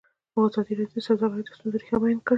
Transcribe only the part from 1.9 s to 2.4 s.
بیان کړې.